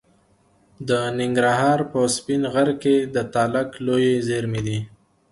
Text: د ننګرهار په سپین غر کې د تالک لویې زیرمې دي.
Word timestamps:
د 0.87 0.91
ننګرهار 1.19 1.79
په 1.91 1.99
سپین 2.15 2.41
غر 2.53 2.69
کې 2.81 2.95
د 3.13 3.17
تالک 3.33 3.69
لویې 3.85 4.15
زیرمې 4.27 4.61
دي. 4.67 4.79